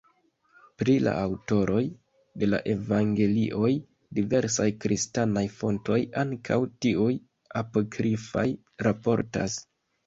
[0.81, 1.81] Pri la aŭtoroj
[2.43, 3.71] de la evangelioj
[4.21, 7.13] diversaj kristanaj fontoj, ankaŭ tiuj
[7.65, 8.49] apokrifaj
[8.91, 9.65] raportas.